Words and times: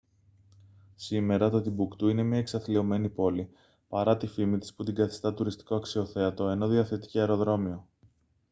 σήμερα 0.95 1.49
το 1.49 1.61
τιμπουκτού 1.61 2.07
είναι 2.07 2.23
μια 2.23 2.37
εξαθλιωμένη 2.39 3.09
πόλη 3.09 3.49
παρά 3.87 4.17
τη 4.17 4.27
φήμη 4.27 4.57
της 4.57 4.73
που 4.73 4.83
την 4.83 4.95
καθιστά 4.95 5.33
τουριστικό 5.33 5.75
αξιοθέατο 5.75 6.47
ενώ 6.49 6.67
διαθέτει 6.67 7.07
και 7.07 7.19
αεροδρόμιο 7.19 7.87